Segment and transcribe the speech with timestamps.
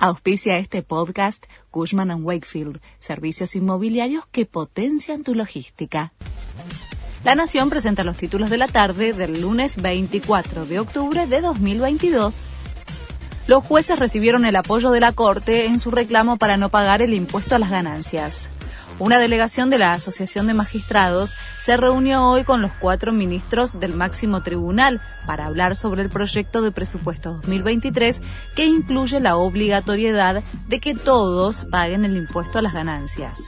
[0.00, 6.12] Auspicia este podcast Cushman⁇ Wakefield, servicios inmobiliarios que potencian tu logística.
[7.24, 12.48] La Nación presenta los títulos de la tarde del lunes 24 de octubre de 2022.
[13.48, 17.12] Los jueces recibieron el apoyo de la Corte en su reclamo para no pagar el
[17.12, 18.52] impuesto a las ganancias.
[19.00, 23.94] Una delegación de la Asociación de Magistrados se reunió hoy con los cuatro ministros del
[23.94, 28.20] máximo tribunal para hablar sobre el proyecto de presupuesto 2023
[28.56, 33.38] que incluye la obligatoriedad de que todos paguen el impuesto a las ganancias.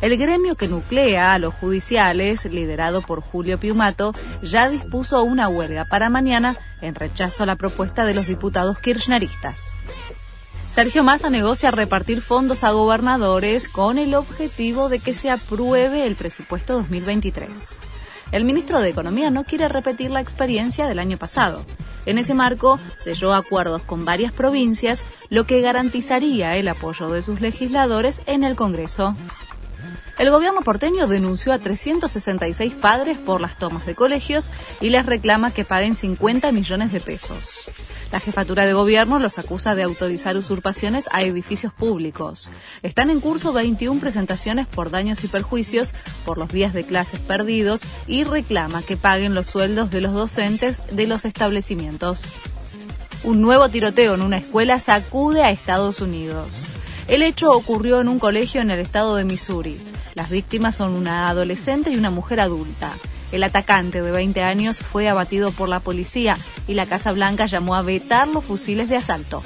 [0.00, 5.86] El gremio que nuclea a los judiciales, liderado por Julio Piumato, ya dispuso una huelga
[5.86, 9.74] para mañana en rechazo a la propuesta de los diputados kirchneristas.
[10.72, 16.14] Sergio Massa negocia repartir fondos a gobernadores con el objetivo de que se apruebe el
[16.14, 17.78] presupuesto 2023.
[18.30, 21.64] El ministro de Economía no quiere repetir la experiencia del año pasado.
[22.06, 27.40] En ese marco, selló acuerdos con varias provincias, lo que garantizaría el apoyo de sus
[27.40, 29.16] legisladores en el Congreso.
[30.18, 35.50] El gobierno porteño denunció a 366 padres por las tomas de colegios y les reclama
[35.50, 37.70] que paguen 50 millones de pesos.
[38.12, 42.50] La jefatura de gobierno los acusa de autorizar usurpaciones a edificios públicos.
[42.82, 45.92] Están en curso 21 presentaciones por daños y perjuicios
[46.24, 50.82] por los días de clases perdidos y reclama que paguen los sueldos de los docentes
[50.90, 52.24] de los establecimientos.
[53.22, 56.66] Un nuevo tiroteo en una escuela sacude a Estados Unidos.
[57.06, 59.80] El hecho ocurrió en un colegio en el estado de Missouri.
[60.14, 62.92] Las víctimas son una adolescente y una mujer adulta.
[63.32, 66.36] El atacante de 20 años fue abatido por la policía
[66.66, 69.42] y la Casa Blanca llamó a vetar los fusiles de asalto.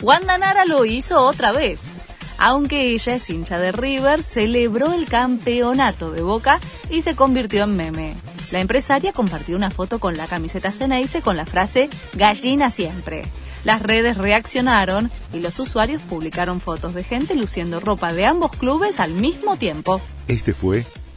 [0.00, 2.02] Wanda Nara lo hizo otra vez.
[2.38, 7.76] Aunque ella es hincha de River, celebró el campeonato de Boca y se convirtió en
[7.76, 8.14] meme.
[8.52, 13.24] La empresaria compartió una foto con la camiseta Ceneice con la frase Gallina siempre.
[13.64, 19.00] Las redes reaccionaron y los usuarios publicaron fotos de gente luciendo ropa de ambos clubes
[19.00, 20.00] al mismo tiempo.
[20.28, 20.86] Este fue